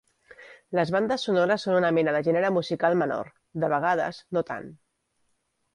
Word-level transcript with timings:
Les 0.77 0.91
bandes 0.95 1.25
sonores 1.27 1.67
són 1.67 1.77
una 1.81 1.91
mena 1.99 2.15
de 2.17 2.23
gènere 2.29 2.51
musical 2.59 2.99
menor. 3.05 3.33
De 3.65 3.71
vegades, 3.77 4.25
no 4.39 4.49
tant. 4.51 4.71